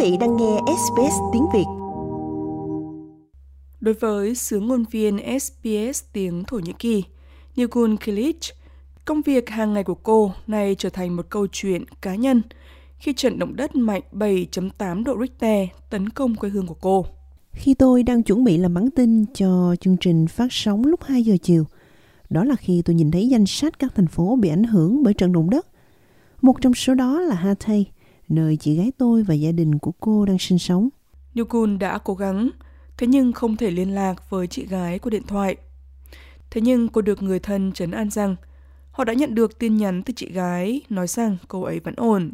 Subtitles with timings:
[0.00, 1.64] vị đang nghe SBS tiếng Việt.
[3.80, 7.04] Đối với sứ ngôn viên SBS tiếng Thổ Nhĩ Kỳ,
[7.56, 8.36] Nilgun Kilic,
[9.04, 12.42] công việc hàng ngày của cô này trở thành một câu chuyện cá nhân
[12.98, 17.06] khi trận động đất mạnh 7.8 độ Richter tấn công quê hương của cô.
[17.52, 21.22] Khi tôi đang chuẩn bị làm bản tin cho chương trình phát sóng lúc 2
[21.22, 21.64] giờ chiều,
[22.30, 25.14] đó là khi tôi nhìn thấy danh sách các thành phố bị ảnh hưởng bởi
[25.14, 25.66] trận động đất.
[26.42, 27.86] Một trong số đó là Hatay,
[28.30, 30.88] nơi chị gái tôi và gia đình của cô đang sinh sống.
[31.38, 32.50] Nukun đã cố gắng,
[32.98, 35.56] thế nhưng không thể liên lạc với chị gái qua điện thoại.
[36.50, 38.36] Thế nhưng cô được người thân trấn an rằng
[38.90, 42.32] họ đã nhận được tin nhắn từ chị gái nói rằng cô ấy vẫn ổn.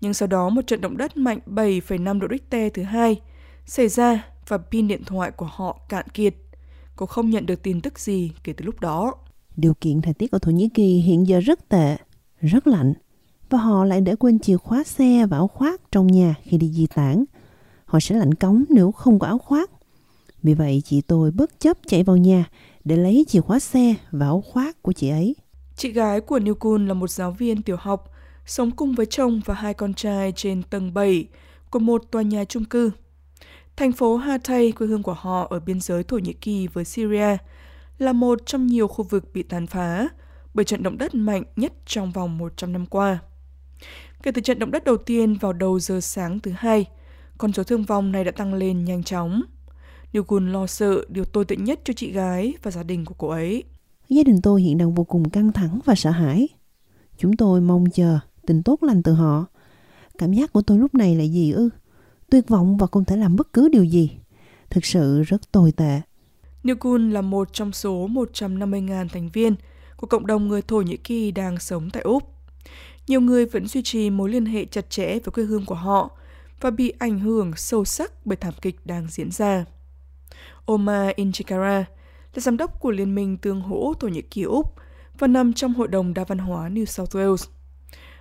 [0.00, 3.20] Nhưng sau đó một trận động đất mạnh 7,5 độ Richter thứ hai
[3.66, 6.34] xảy ra và pin điện thoại của họ cạn kiệt.
[6.96, 9.14] Cô không nhận được tin tức gì kể từ lúc đó.
[9.56, 11.96] Điều kiện thời tiết ở Thổ Nhĩ Kỳ hiện giờ rất tệ,
[12.40, 12.92] rất lạnh
[13.50, 16.68] và họ lại để quên chìa khóa xe và áo khoác trong nhà khi đi
[16.68, 17.24] di tản.
[17.84, 19.70] Họ sẽ lạnh cống nếu không có áo khoác.
[20.42, 22.44] Vì vậy chị tôi bất chấp chạy vào nhà
[22.84, 25.36] để lấy chìa khóa xe và áo khoác của chị ấy.
[25.76, 28.12] Chị gái của Newcun là một giáo viên tiểu học,
[28.46, 31.26] sống cùng với chồng và hai con trai trên tầng 7
[31.70, 32.90] của một tòa nhà chung cư.
[33.76, 37.36] Thành phố Hatay, quê hương của họ ở biên giới Thổ Nhĩ Kỳ với Syria,
[37.98, 40.08] là một trong nhiều khu vực bị tàn phá
[40.54, 43.18] bởi trận động đất mạnh nhất trong vòng 100 năm qua.
[44.22, 46.86] Kể từ trận động đất đầu tiên vào đầu giờ sáng thứ hai,
[47.38, 49.42] con số thương vong này đã tăng lên nhanh chóng.
[50.12, 53.14] Điều Gun lo sợ điều tồi tệ nhất cho chị gái và gia đình của
[53.18, 53.64] cô ấy.
[54.08, 56.48] Gia đình tôi hiện đang vô cùng căng thẳng và sợ hãi.
[57.18, 59.46] Chúng tôi mong chờ tình tốt lành từ họ.
[60.18, 61.68] Cảm giác của tôi lúc này là gì ư?
[62.30, 64.10] Tuyệt vọng và không thể làm bất cứ điều gì.
[64.70, 66.00] Thực sự rất tồi tệ.
[66.68, 69.54] Nukun là một trong số 150.000 thành viên
[69.96, 72.22] của cộng đồng người Thổ Nhĩ Kỳ đang sống tại Úc
[73.10, 76.10] nhiều người vẫn duy trì mối liên hệ chặt chẽ với quê hương của họ
[76.60, 79.64] và bị ảnh hưởng sâu sắc bởi thảm kịch đang diễn ra.
[80.66, 81.84] Omar Inchikara
[82.34, 84.74] là giám đốc của Liên minh Tương hỗ Thổ Nhĩ Kỳ Úc
[85.18, 87.48] và nằm trong Hội đồng Đa văn hóa New South Wales.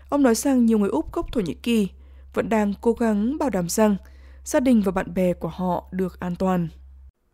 [0.10, 1.88] Ông nói rằng nhiều người Úc gốc Thổ Nhĩ Kỳ
[2.34, 3.96] vẫn đang cố gắng bảo đảm rằng
[4.44, 6.68] gia đình và bạn bè của họ được an toàn.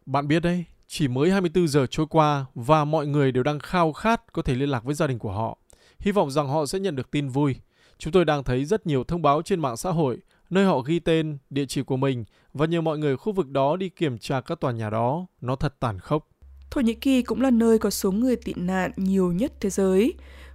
[0.05, 3.93] Bạn biết đấy, chỉ mới 24 giờ trôi qua và mọi người đều đang khao
[3.93, 5.57] khát có thể liên lạc với gia đình của họ.
[5.99, 7.55] Hy vọng rằng họ sẽ nhận được tin vui.
[7.97, 10.19] Chúng tôi đang thấy rất nhiều thông báo trên mạng xã hội
[10.49, 13.75] nơi họ ghi tên, địa chỉ của mình và nhờ mọi người khu vực đó
[13.75, 15.25] đi kiểm tra các tòa nhà đó.
[15.41, 16.27] Nó thật tàn khốc.
[16.71, 20.13] Thổ Nhĩ Kỳ cũng là nơi có số người tị nạn nhiều nhất thế giới,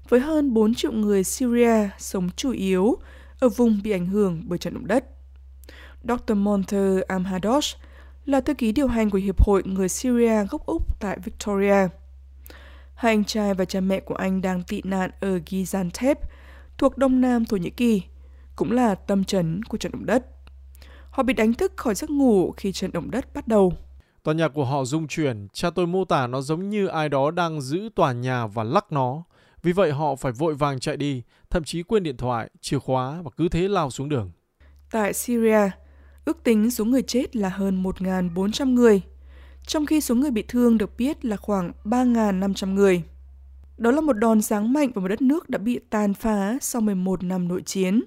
[0.08, 2.96] với hơn 4 triệu người Syria sống chủ yếu
[3.40, 5.04] ở vùng bị ảnh hưởng bởi trận động đất.
[6.04, 6.34] Dr.
[6.34, 7.76] Monter Amhadosh
[8.26, 11.88] là thư ký điều hành của Hiệp hội người Syria gốc Úc tại Victoria.
[13.00, 16.14] Hai anh trai và cha mẹ của anh đang tị nạn ở Gaziantep,
[16.78, 18.02] thuộc đông nam Thổ Nhĩ Kỳ,
[18.56, 20.26] cũng là tâm trấn của trận động đất.
[21.10, 23.72] Họ bị đánh thức khỏi giấc ngủ khi trận động đất bắt đầu.
[24.22, 27.30] Tòa nhà của họ rung chuyển, cha tôi mô tả nó giống như ai đó
[27.30, 29.22] đang giữ tòa nhà và lắc nó.
[29.62, 33.22] Vì vậy họ phải vội vàng chạy đi, thậm chí quên điện thoại, chìa khóa
[33.22, 34.30] và cứ thế lao xuống đường.
[34.90, 35.70] Tại Syria,
[36.24, 39.02] ước tính số người chết là hơn 1.400 người,
[39.66, 43.02] trong khi số người bị thương được biết là khoảng 3.500 người.
[43.78, 46.82] Đó là một đòn giáng mạnh vào một đất nước đã bị tàn phá sau
[46.82, 48.02] 11 năm nội chiến.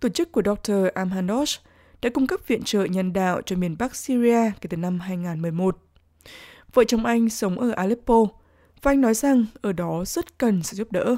[0.00, 0.72] Tổ chức của Dr.
[0.94, 1.60] Amhanosh
[2.02, 5.78] đã cung cấp viện trợ nhân đạo cho miền Bắc Syria kể từ năm 2011.
[6.74, 8.26] Vợ chồng anh sống ở Aleppo
[8.82, 11.16] và anh nói rằng ở đó rất cần sự giúp đỡ.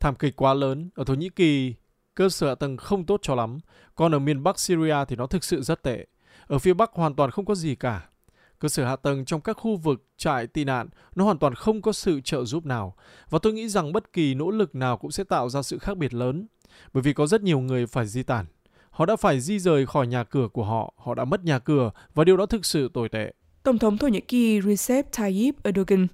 [0.00, 1.74] Thảm kịch quá lớn, ở Thổ Nhĩ Kỳ
[2.14, 3.58] cơ sở hạ tầng không tốt cho lắm,
[3.94, 6.06] còn ở miền Bắc Syria thì nó thực sự rất tệ.
[6.46, 8.08] Ở phía Bắc hoàn toàn không có gì cả.
[8.58, 11.82] Cơ sở hạ tầng trong các khu vực trại tị nạn nó hoàn toàn không
[11.82, 12.94] có sự trợ giúp nào
[13.30, 15.96] và tôi nghĩ rằng bất kỳ nỗ lực nào cũng sẽ tạo ra sự khác
[15.96, 16.46] biệt lớn
[16.92, 18.46] bởi vì có rất nhiều người phải di tản.
[18.90, 21.90] Họ đã phải di rời khỏi nhà cửa của họ, họ đã mất nhà cửa
[22.14, 23.32] và điều đó thực sự tồi tệ.
[23.62, 26.06] Tổng thống Thổ Nhĩ Kỳ Recep Tayyip Erdogan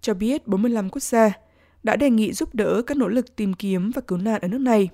[0.00, 1.32] cho biết 45 quốc gia
[1.82, 4.60] đã đề nghị giúp đỡ các nỗ lực tìm kiếm và cứu nạn ở nước
[4.60, 4.88] này.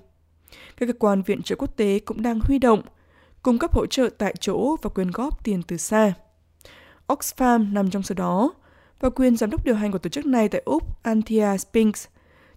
[0.77, 2.81] Các cơ quan viện trợ quốc tế cũng đang huy động,
[3.41, 6.13] cung cấp hỗ trợ tại chỗ và quyên góp tiền từ xa.
[7.11, 8.53] Oxfam nằm trong số đó,
[8.99, 12.07] và quyền giám đốc điều hành của tổ chức này tại Úc, Anthea Spinks,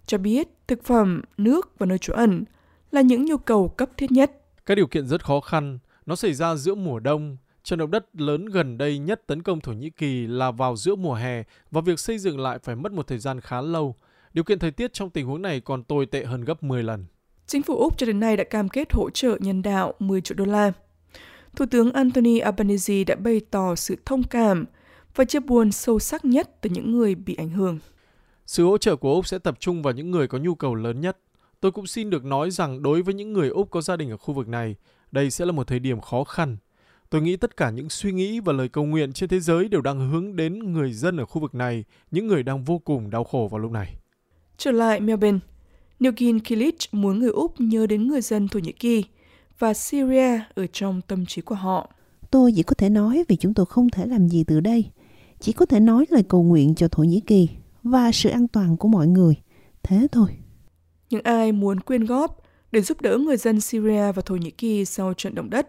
[0.06, 2.44] cho biết thực phẩm, nước và nơi trú ẩn
[2.90, 4.40] là những nhu cầu cấp thiết nhất.
[4.66, 7.36] Các điều kiện rất khó khăn, nó xảy ra giữa mùa đông.
[7.62, 10.94] Trận động đất lớn gần đây nhất tấn công Thổ Nhĩ Kỳ là vào giữa
[10.94, 13.94] mùa hè và việc xây dựng lại phải mất một thời gian khá lâu.
[14.32, 17.04] Điều kiện thời tiết trong tình huống này còn tồi tệ hơn gấp 10 lần.
[17.46, 20.36] Chính phủ Úc cho đến nay đã cam kết hỗ trợ nhân đạo 10 triệu
[20.36, 20.72] đô la.
[21.56, 24.64] Thủ tướng Anthony Albanese đã bày tỏ sự thông cảm
[25.14, 27.78] và chia buồn sâu sắc nhất từ những người bị ảnh hưởng.
[28.46, 31.00] Sự hỗ trợ của Úc sẽ tập trung vào những người có nhu cầu lớn
[31.00, 31.18] nhất.
[31.60, 34.16] Tôi cũng xin được nói rằng đối với những người Úc có gia đình ở
[34.16, 34.76] khu vực này,
[35.12, 36.56] Đây sẽ là một thời điểm khó khăn.
[37.10, 39.80] Tôi nghĩ tất cả những suy nghĩ và lời cầu nguyện trên thế giới đều
[39.80, 43.24] đang hướng đến người dân ở khu vực này, những người đang vô cùng đau
[43.24, 43.94] khổ vào lúc này.
[44.56, 45.38] Trở lại Melbourne,
[46.04, 49.04] Nugin Kilic muốn người Úc nhớ đến người dân Thổ Nhĩ Kỳ
[49.58, 51.90] và Syria ở trong tâm trí của họ.
[52.30, 54.90] Tôi chỉ có thể nói vì chúng tôi không thể làm gì từ đây.
[55.40, 57.48] Chỉ có thể nói lời cầu nguyện cho Thổ Nhĩ Kỳ
[57.82, 59.34] và sự an toàn của mọi người.
[59.82, 60.28] Thế thôi.
[61.10, 62.42] Những ai muốn quyên góp
[62.72, 65.68] để giúp đỡ người dân Syria và Thổ Nhĩ Kỳ sau trận động đất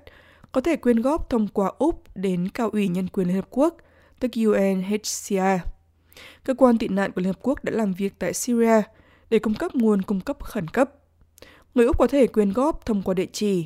[0.51, 3.77] có thể quyên góp thông qua Úc đến Cao ủy Nhân quyền Liên Hợp Quốc,
[4.19, 5.67] tức UNHCR.
[6.43, 8.81] Cơ quan tị nạn của Liên Hợp Quốc đã làm việc tại Syria
[9.29, 10.91] để cung cấp nguồn cung cấp khẩn cấp.
[11.75, 13.65] Người Úc có thể quyên góp thông qua địa chỉ